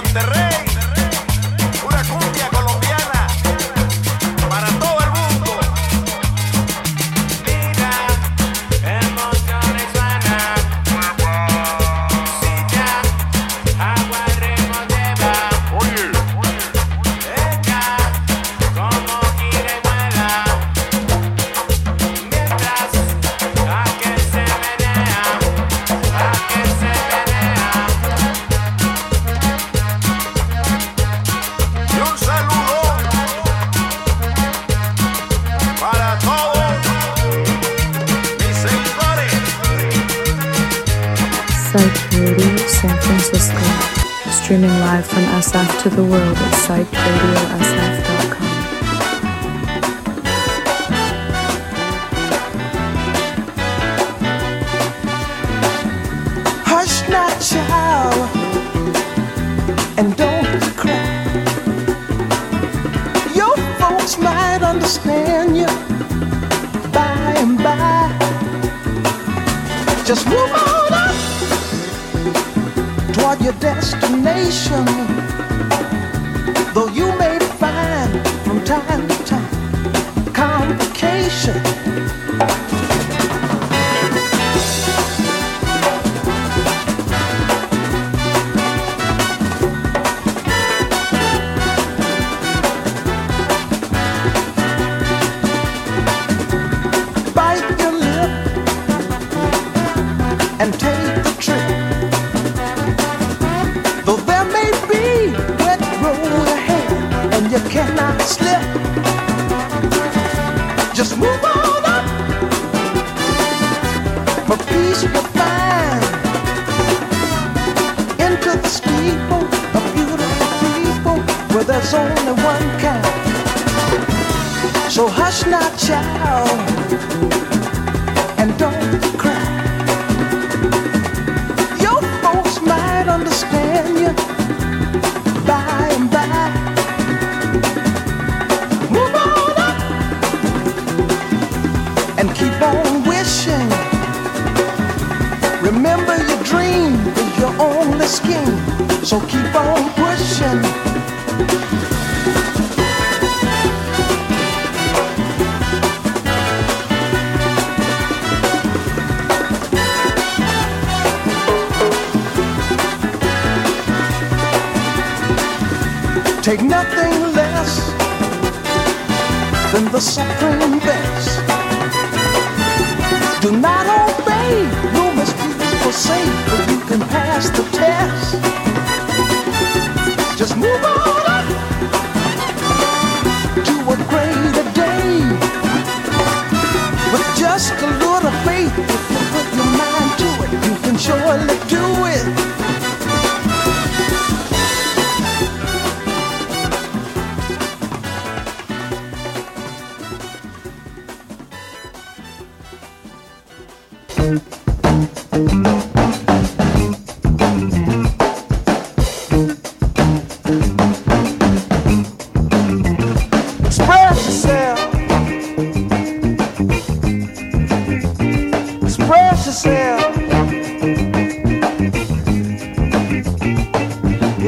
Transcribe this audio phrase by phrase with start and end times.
[0.00, 0.51] to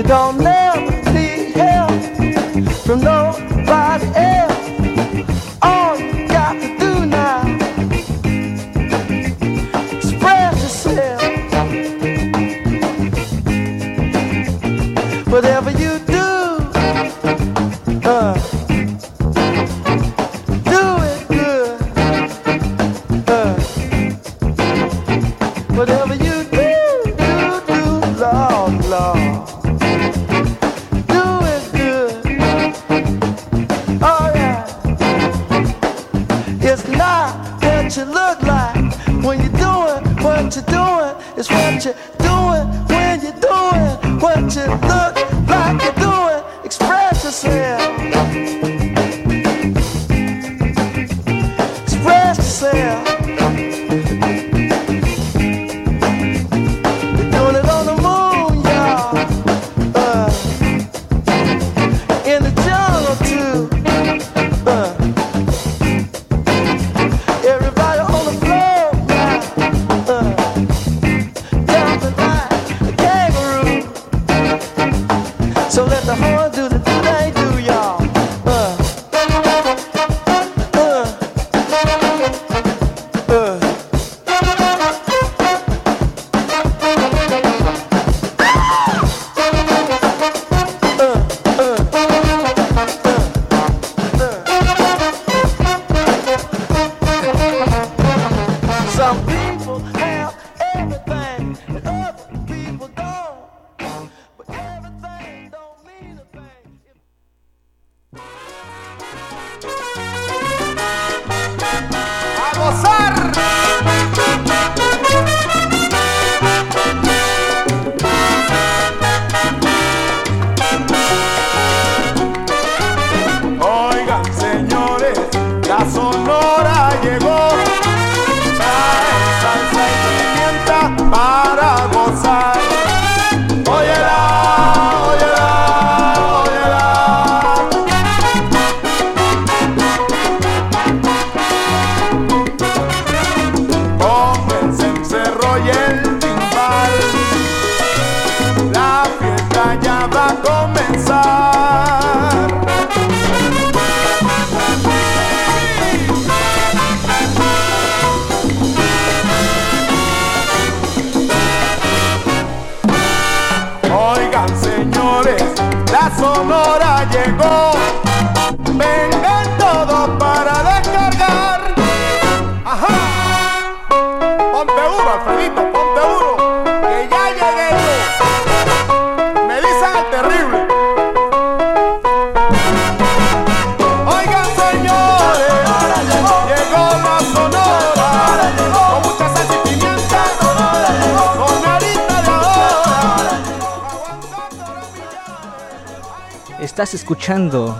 [0.06, 1.90] don't never see help
[2.84, 3.23] from those.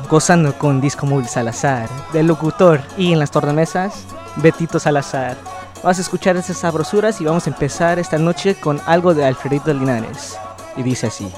[0.09, 4.05] Gozando con Disco Móvil Salazar, del locutor y en las tornamesas,
[4.37, 5.37] Betito Salazar.
[5.83, 9.73] Vas a escuchar esas sabrosuras y vamos a empezar esta noche con algo de Alfredito
[9.73, 10.39] Linares.
[10.77, 11.31] Y dice así.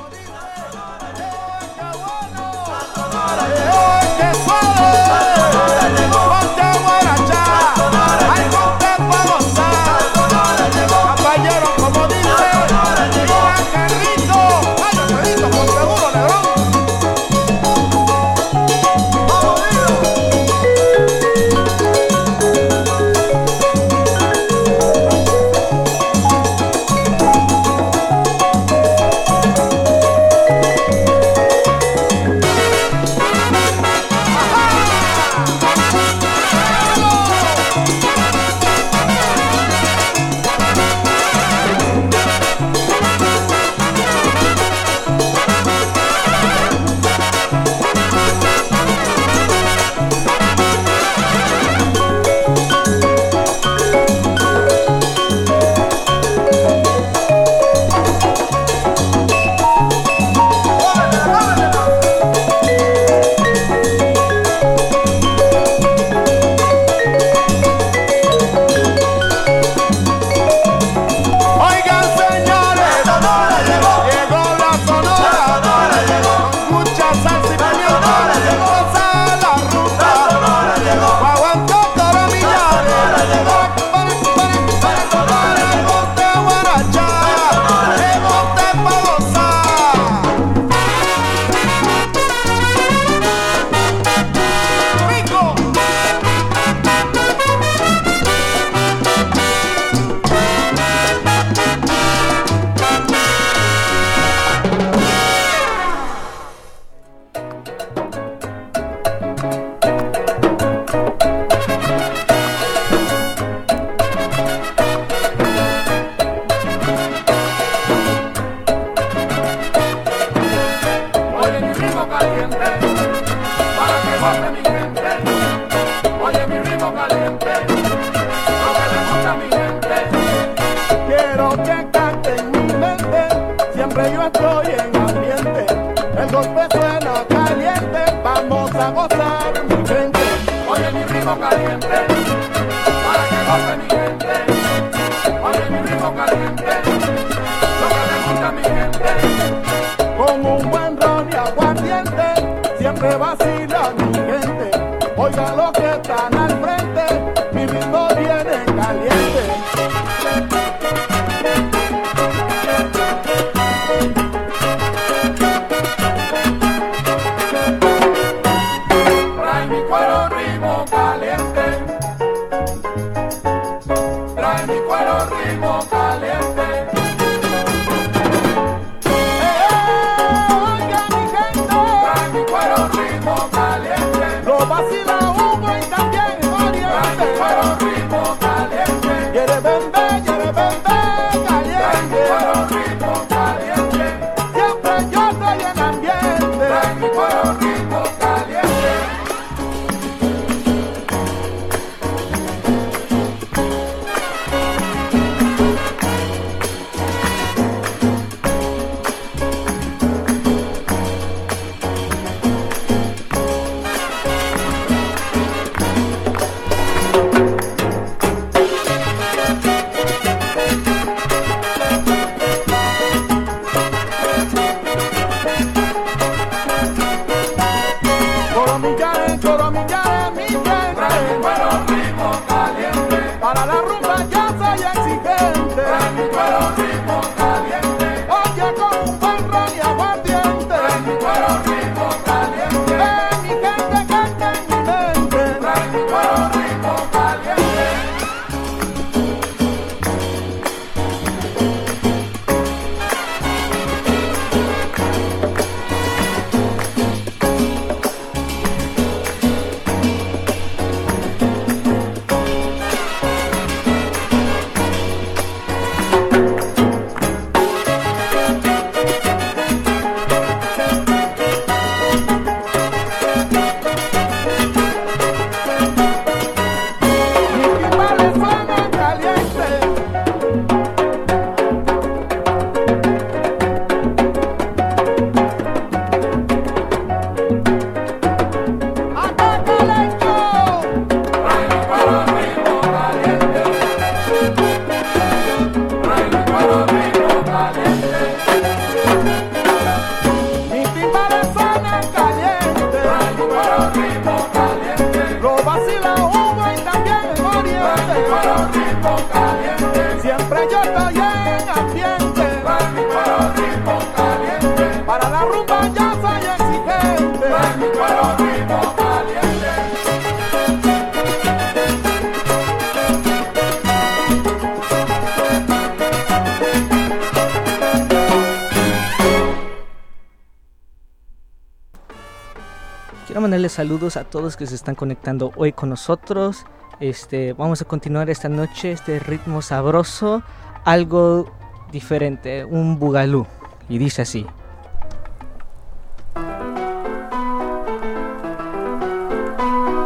[333.86, 336.66] saludos a todos que se están conectando hoy con nosotros.
[336.98, 340.42] Este, vamos a continuar esta noche este ritmo sabroso,
[340.84, 341.52] algo
[341.92, 343.46] diferente, un bugalú.
[343.88, 344.44] Y dice así.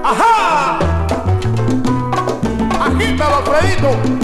[0.05, 0.79] ¡Ajá!
[2.85, 4.20] ¡Agítalo, Fredito!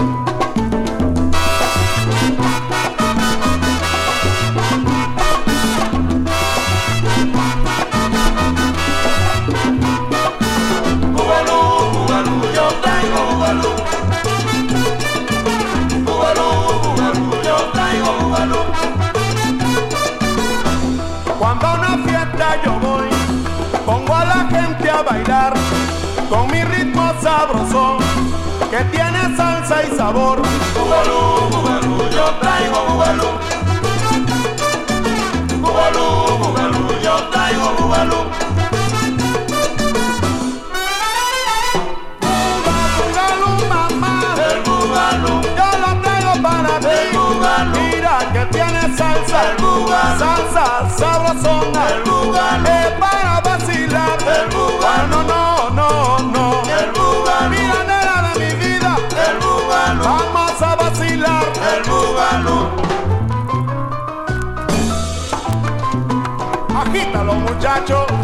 [51.47, 54.19] El lugar es para vacilar.
[54.21, 56.63] El lugar ah, no, no, no, no.
[56.79, 58.97] El lugar mira nena de mi vida.
[59.27, 61.45] El lugar vamos a vacilar.
[61.73, 62.17] El lugar
[66.75, 68.16] agítalo muchachos.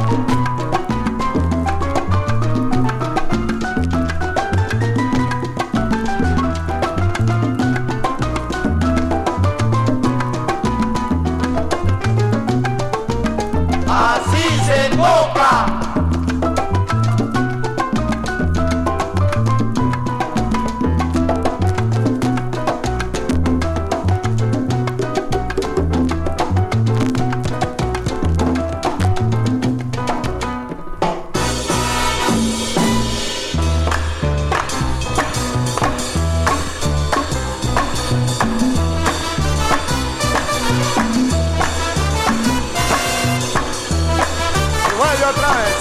[45.32, 45.76] otra vez,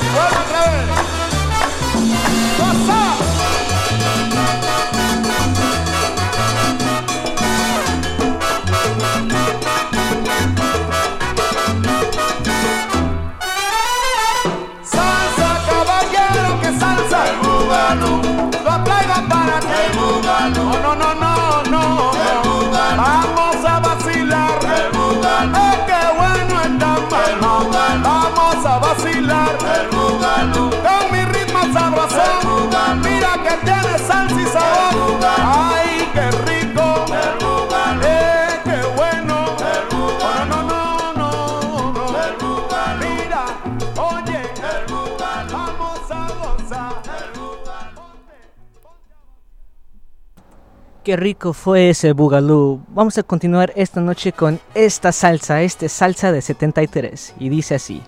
[0.46, 0.81] otra vez.
[51.12, 52.80] Qué rico fue ese bugalú.
[52.88, 58.02] Vamos a continuar esta noche con esta salsa, este salsa de 73, y dice así.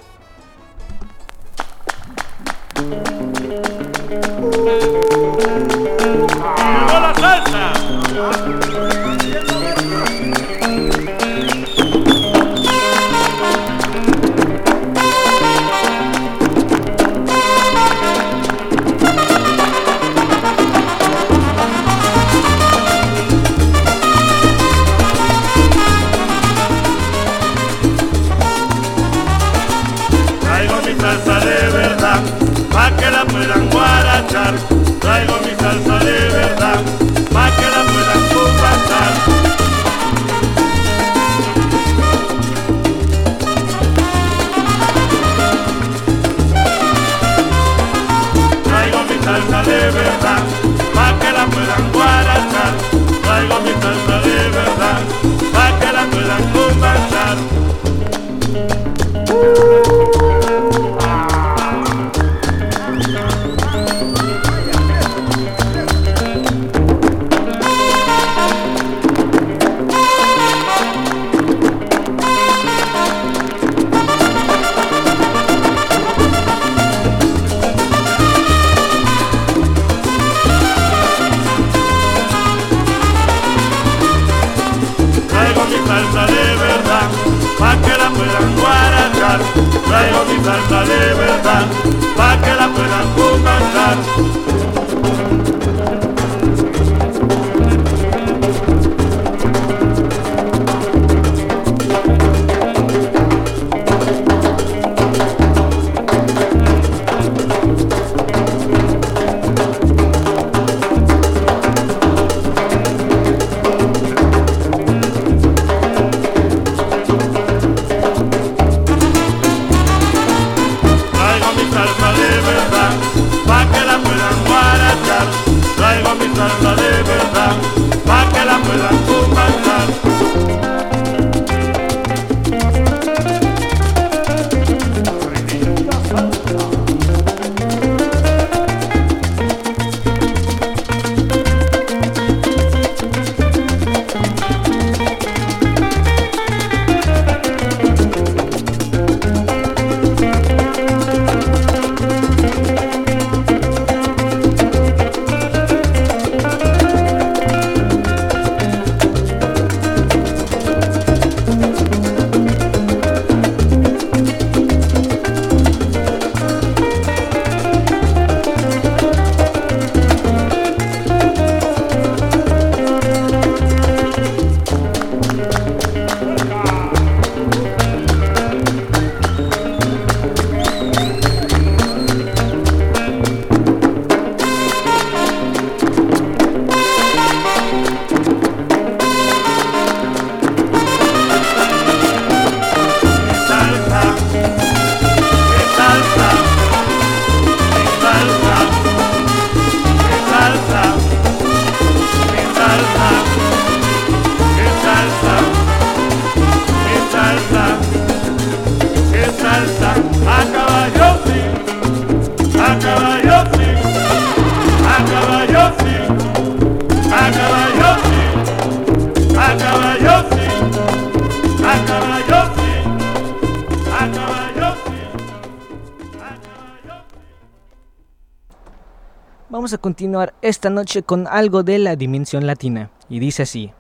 [230.04, 233.72] continuar esta noche con algo de la dimensión latina, y dice así.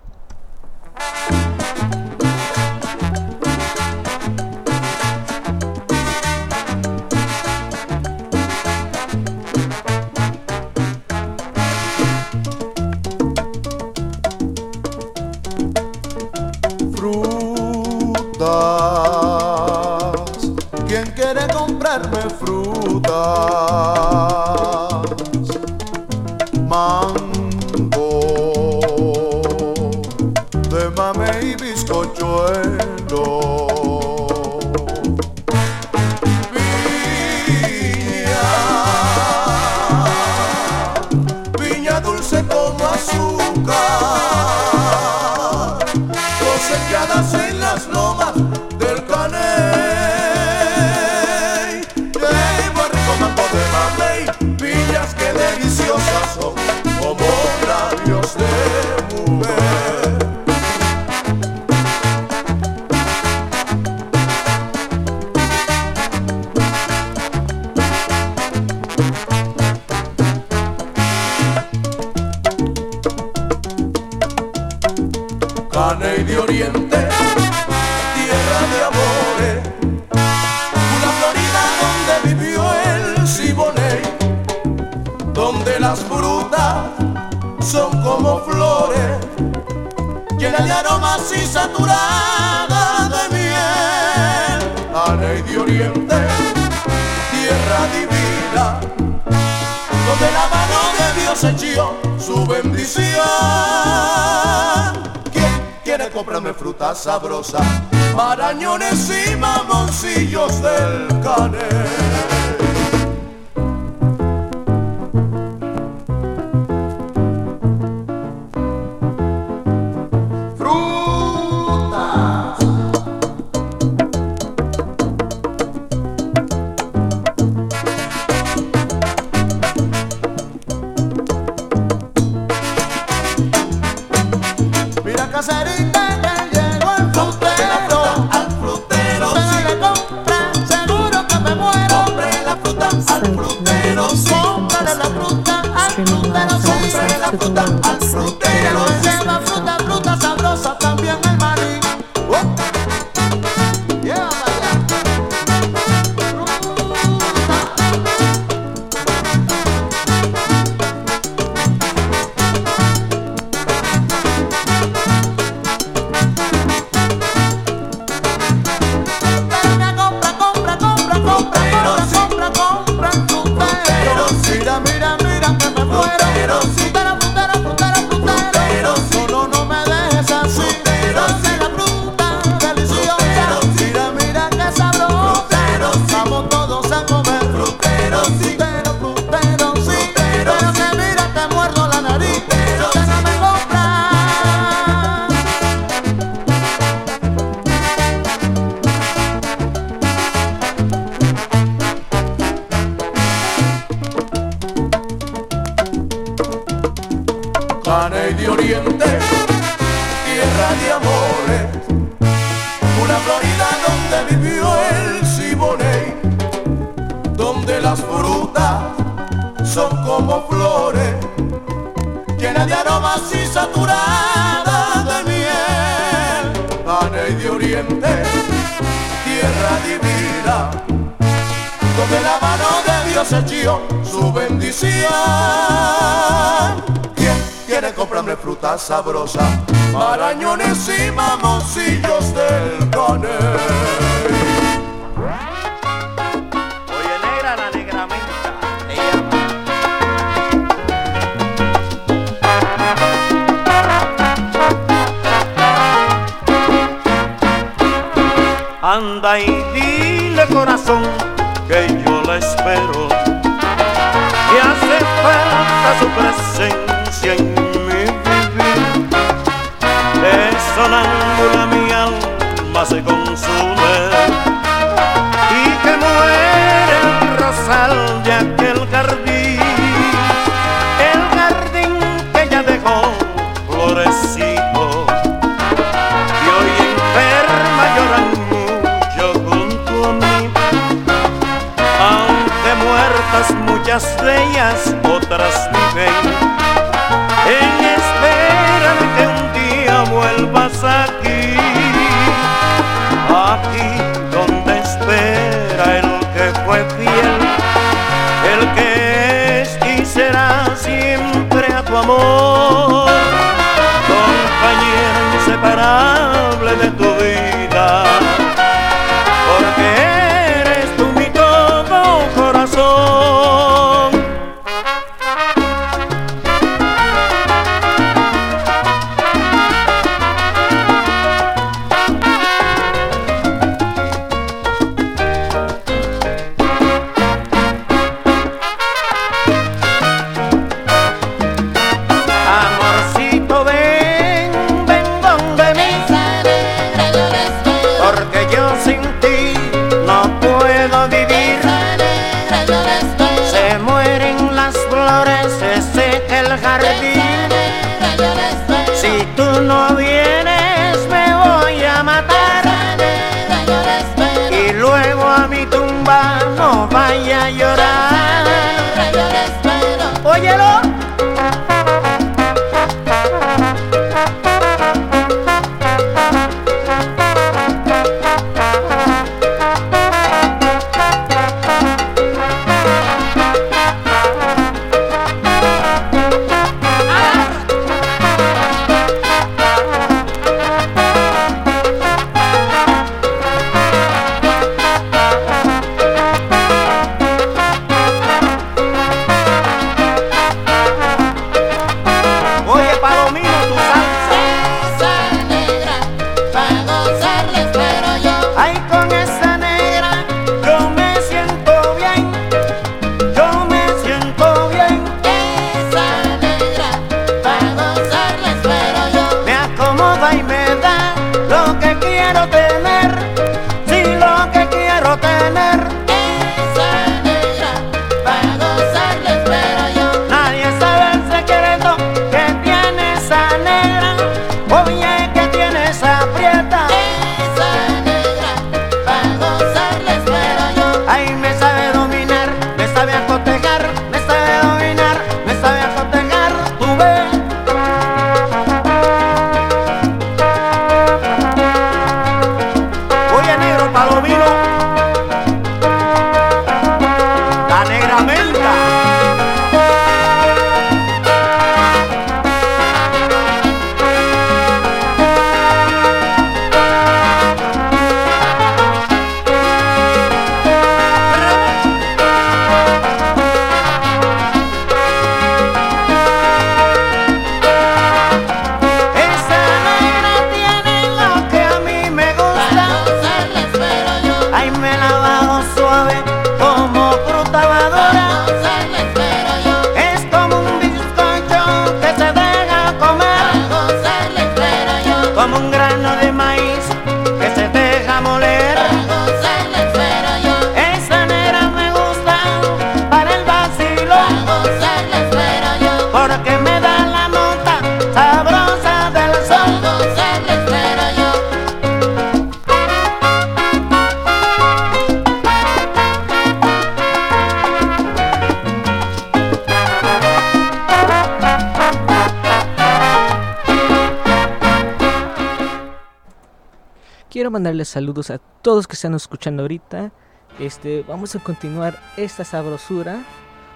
[527.93, 530.11] saludos a todos que están escuchando ahorita.
[530.59, 533.23] Este, vamos a continuar esta sabrosura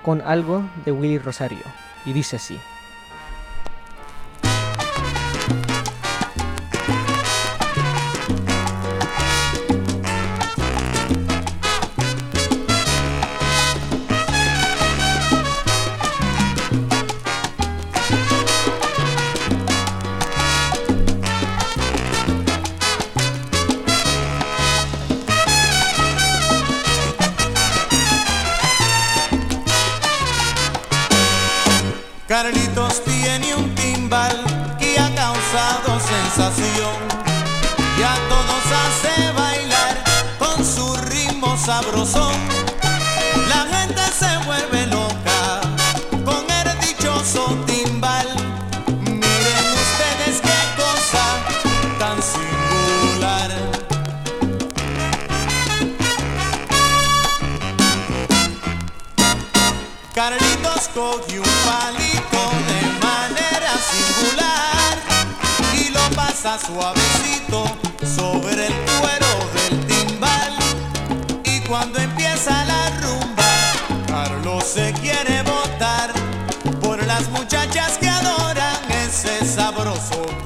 [0.03, 1.63] con algo de Willy Rosario.
[2.03, 2.58] Y dice así.
[71.67, 76.13] cuando empieza la rumba, Carlos se quiere botar
[76.82, 78.75] por las muchachas que adoran
[79.06, 80.37] ese sabroso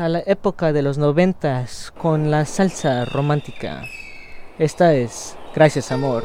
[0.00, 3.82] a la época de los noventas con la salsa romántica.
[4.58, 6.24] Esta es Gracias Amor.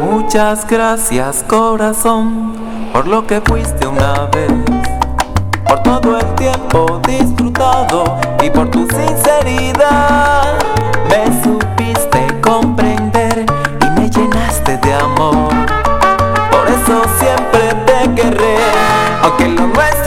[0.00, 2.54] Muchas gracias corazón
[2.92, 4.52] por lo que fuiste una vez,
[5.66, 10.62] por todo el tiempo disfrutado y por tu sinceridad
[12.60, 15.48] y me llenaste de amor.
[16.50, 18.56] Por eso siempre te querré,
[19.22, 20.01] aunque lo nuestro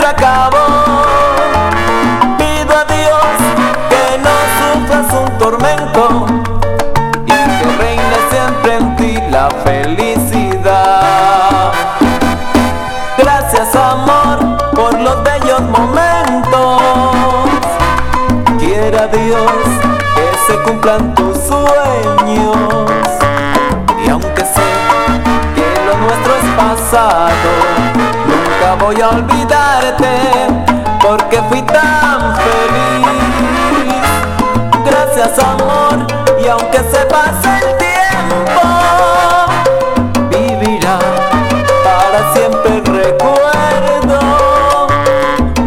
[28.85, 30.11] voy a olvidarte
[31.01, 33.07] porque fui tan feliz.
[34.85, 36.05] Gracias amor
[36.39, 38.61] y aunque se pase el tiempo,
[40.29, 40.99] vivirá
[41.83, 44.19] para siempre recuerdo.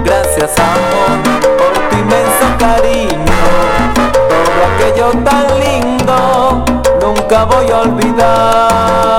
[0.04, 1.18] Gracias amor
[1.58, 3.40] por tu inmenso cariño,
[4.30, 6.64] todo aquello tan lindo
[7.00, 9.17] nunca voy a olvidar.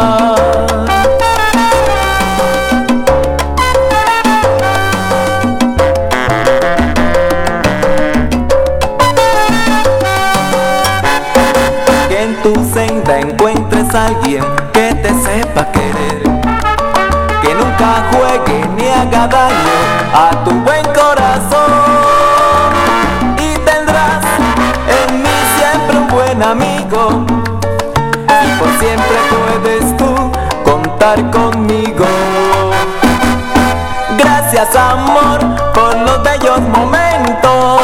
[34.76, 35.40] amor
[35.74, 37.82] por los bellos momentos.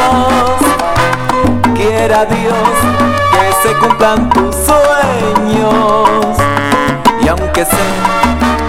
[1.74, 2.54] Quiera Dios
[3.32, 6.36] que se cumplan tus sueños.
[7.20, 7.86] Y aunque sé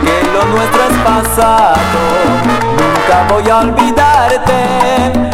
[0.03, 1.99] que lo nuestro es pasado,
[2.77, 5.26] nunca voy a olvidarte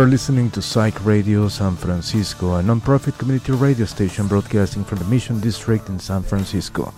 [0.00, 5.04] are listening to Psych Radio San Francisco, a nonprofit community radio station broadcasting from the
[5.04, 6.94] Mission District in San Francisco.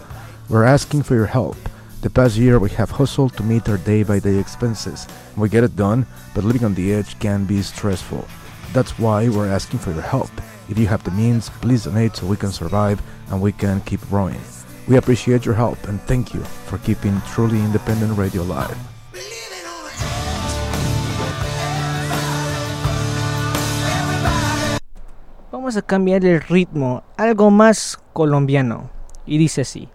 [0.49, 1.57] We're asking for your help.
[2.03, 5.09] The past year, we have hustled to meet our day by day expenses.
[5.37, 8.25] We get it done, but living on the edge can be stressful.
[8.73, 10.31] That's why we're asking for your help.
[10.69, 14.01] If you have the means, please donate so we can survive and we can keep
[14.11, 14.41] growing.
[14.87, 18.92] We appreciate your help and thank you for keeping truly independent radio alive.
[25.73, 28.91] vamos a cambiar el ritmo, algo más colombiano.
[29.25, 29.89] Y dice así.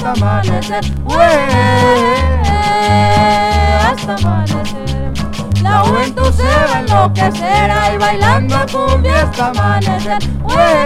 [0.00, 1.18] Hasta amanecer, güey,
[3.86, 5.12] hasta amanecer.
[5.62, 10.80] La juventud se va a enloquecer ahí bailando cumbia hasta amanecer, amanecer.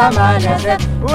[0.00, 1.14] Hasta amanecer, güey,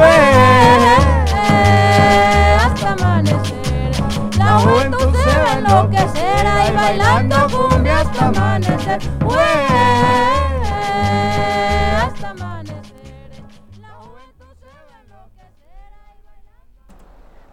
[2.59, 4.37] hasta amanecer.
[4.37, 9.39] La juventud se va a enloquecer ahí bailando cumbia hasta amanecer, güey,
[11.97, 12.81] hasta amanecer.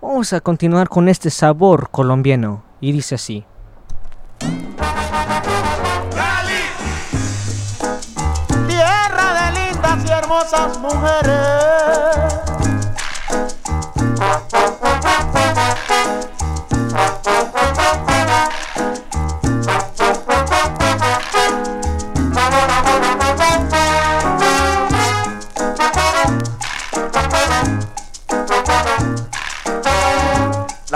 [0.03, 3.47] Vamos a continuar con este sabor colombiano y dice así.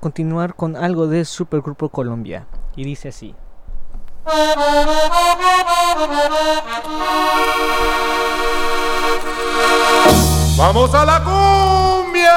[0.05, 2.47] continuar con algo de Supergrupo Colombia.
[2.77, 3.35] Y dice así.
[10.59, 12.35] Vamos a la cumbia.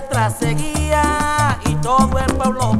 [0.00, 2.76] detrás seguía y todo el pueblo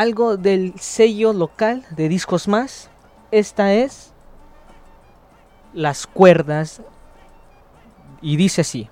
[0.00, 2.88] algo del sello local de Discos Más.
[3.30, 4.14] Esta es
[5.74, 6.80] Las Cuerdas.
[8.22, 8.88] Y dice así.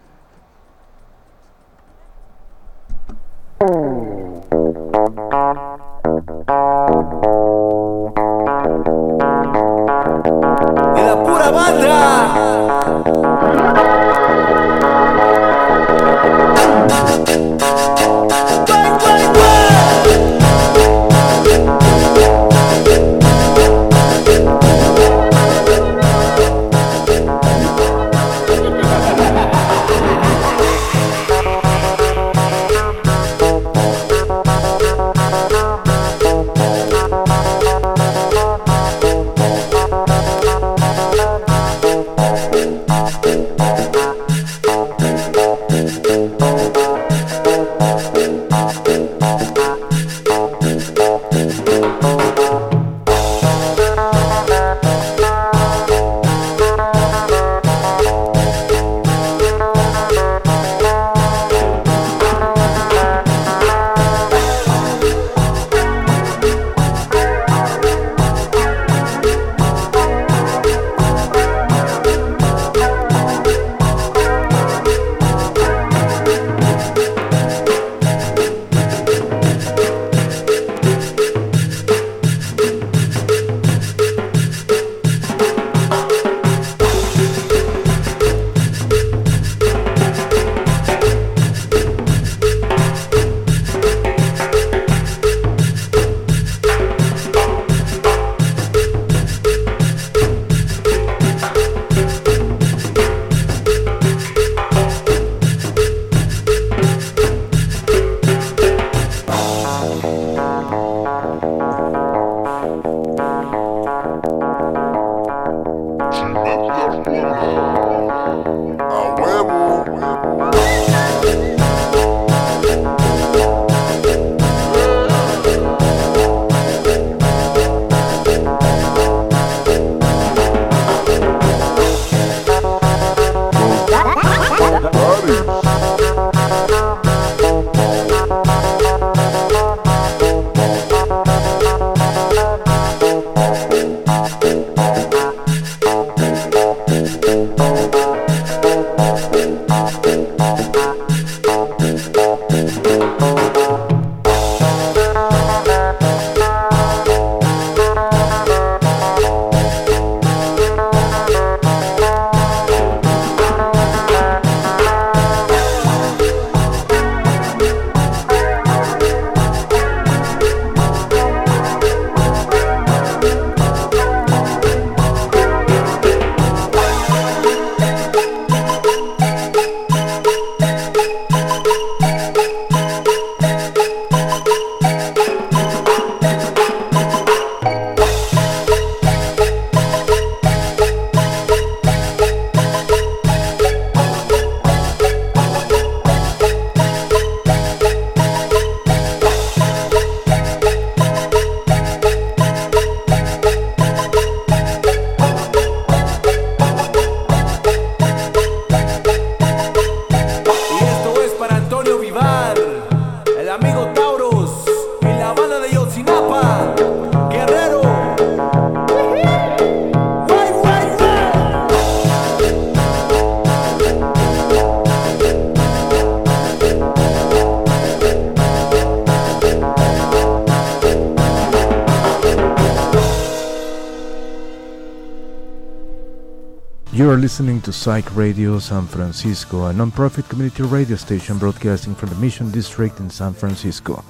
[237.38, 242.50] Listening to Psych Radio San Francisco, a non-profit community radio station broadcasting from the Mission
[242.50, 244.04] District in San Francisco.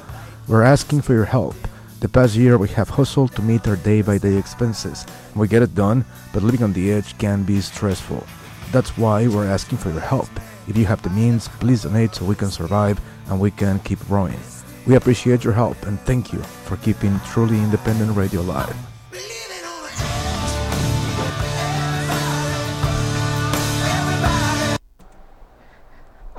[0.47, 1.55] We're asking for your help.
[2.01, 5.05] The past year we have hustled to meet our day-by-day expenses.
[5.35, 8.27] We get it done, but living on the edge can be stressful.
[8.73, 10.31] That's why we're asking for your help.
[10.67, 12.99] If you have the means, please donate so we can survive
[13.29, 14.41] and we can keep growing.
[14.87, 18.88] We appreciate your help and thank you for keeping truly independent radio alive.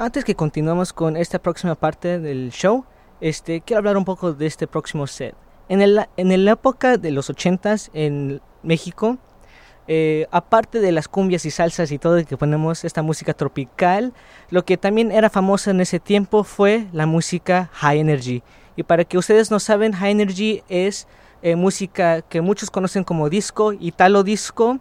[0.10, 2.84] Antes que continuemos con esta próxima parte del show,
[3.22, 5.36] este, quiero hablar un poco de este próximo set.
[5.68, 9.20] En, el, en la época de los 80s en México,
[9.88, 14.12] eh, aparte de las cumbias y salsas y todo que ponemos esta música tropical,
[14.49, 18.41] lo que también era famoso en ese tiempo fue la música high energy.
[18.76, 21.07] Y para que ustedes no saben, high energy es
[21.43, 24.80] eh, música que muchos conocen como disco, italo disco,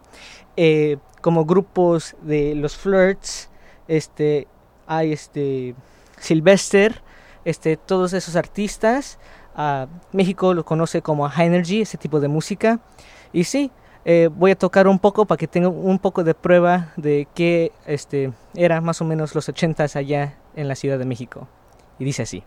[0.57, 3.51] eh, como grupos de los Flirts,
[3.87, 4.47] este,
[4.89, 5.75] hay este
[6.19, 7.01] Sylvester,
[7.45, 9.19] este, todos esos artistas.
[9.55, 12.79] Uh, México lo conoce como high energy, ese tipo de música.
[13.31, 13.71] Y sí,
[14.03, 17.71] eh, voy a tocar un poco para que tengan un poco de prueba de que
[17.85, 21.47] este, era más o menos los 80s allá en la Ciudad de México.
[21.99, 22.43] Y dice así.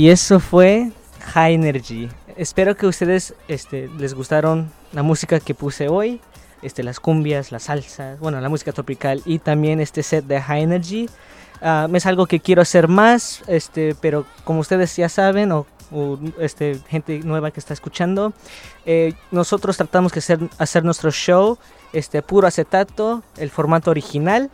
[0.00, 0.92] Y eso fue
[1.34, 2.08] High Energy.
[2.34, 6.22] Espero que ustedes este, les gustaron la música que puse hoy.
[6.62, 10.62] Este, las cumbias, las salsas, bueno, la música tropical y también este set de High
[10.62, 11.10] Energy.
[11.60, 15.66] Ah, es algo que quiero hacer más, este, pero como ustedes ya saben, o,
[16.38, 18.32] este, gente nueva que está escuchando,
[18.86, 21.58] eh, nosotros tratamos de hacer, nuestro show
[21.92, 24.50] este, puro acetato, el formato original,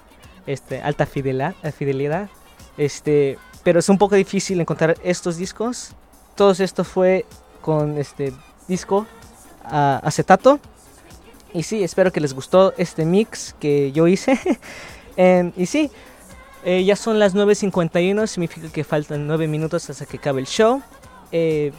[0.48, 2.30] este, alta fidelidad, fidelidad
[3.66, 5.90] pero es un poco difícil encontrar estos discos.
[6.36, 7.26] Todo esto fue
[7.60, 8.32] con este
[8.68, 9.08] disco
[9.64, 10.60] ah, acetato.
[11.52, 14.38] Y sí, espero que les gustó este mix que yo hice.
[15.16, 15.90] Em, y sí,
[16.64, 20.80] eh, ya son las 9.51, significa que faltan 9 minutos hasta que acabe el show.
[21.32, 21.72] Eh,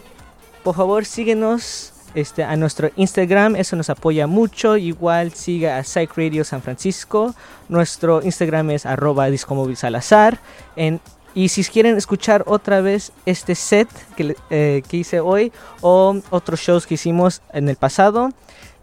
[0.64, 4.76] por favor, síguenos este, a nuestro Instagram, eso nos apoya mucho.
[4.76, 7.34] Igual siga a Psych Radio San Francisco.
[7.69, 10.39] Nuestro Instagram es arroba discomóvil salazar.
[10.76, 10.99] En,
[11.38, 15.51] y si quieren escuchar otra vez este set que, eh, que hice hoy
[15.81, 18.31] o otros shows que hicimos en el pasado,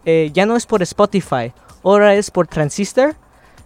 [0.05, 1.51] eh, ya no es por Spotify,
[1.83, 3.13] ahora es por Transistor.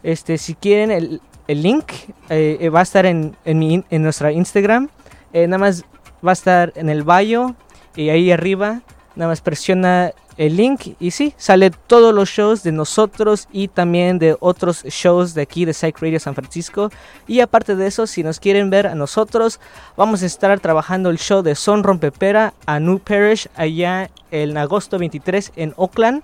[0.02, 1.92] Este, si quieren el, el link
[2.30, 4.90] eh, va a estar en, en, mi en nuestra Instagram.
[5.34, 5.86] Nada más
[6.26, 7.56] va a estar en el bio
[7.96, 8.82] y ahí arriba
[9.16, 14.20] nada más presiona el link y sí, sale todos los shows de nosotros y también
[14.20, 16.92] de otros shows de aquí de Psych Radio San Francisco.
[17.28, 19.60] Y aparte de eso, si nos quieren ver a nosotros,
[19.98, 24.98] vamos a estar trabajando el show de Son Rompepera a New Parish allá en agosto
[24.98, 26.24] 23 en Oakland.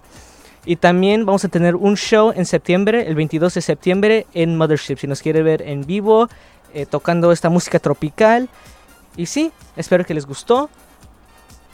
[0.63, 4.95] Y también vamos a tener un show en septiembre, el 22 de septiembre, en Mothership.
[4.95, 6.29] Si nos quiere ver en vivo,
[6.73, 8.47] eh, tocando esta música tropical.
[9.17, 10.69] Y sí, espero que les gustó.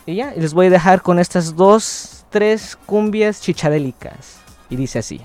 [0.08, 4.40] Y ya, les voy a dejar con estas dos, tres cumbias chichadélicas.
[4.70, 5.22] Y dice así.